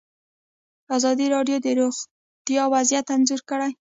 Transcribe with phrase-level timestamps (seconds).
[0.95, 3.69] ازادي راډیو د روغتیا وضعیت انځور کړی.